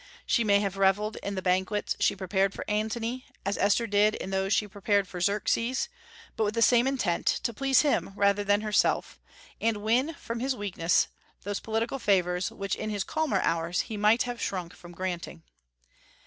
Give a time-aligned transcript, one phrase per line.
[0.25, 4.31] She may have revelled in the banquets she prepared for Antony, as Esther did in
[4.31, 5.89] those she prepared for Xerxes;
[6.35, 9.19] but with the same intent, to please him rather than herself,
[9.61, 11.07] and win, from his weakness,
[11.43, 15.43] those political favors which in his calmer hours he might have shrunk from granting.